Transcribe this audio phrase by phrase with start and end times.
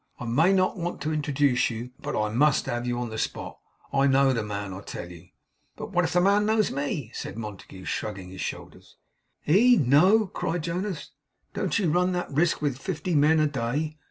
[0.19, 3.59] I may not want to introduce you, but I must have you on the spot.
[3.93, 5.27] I know the man, I tell you.'
[5.77, 8.97] 'But what if the man knows me?' said Montague, shrugging his shoulders.
[9.43, 11.11] 'He know!' cried Jonas.
[11.53, 13.99] 'Don't you run that risk with fifty men a day!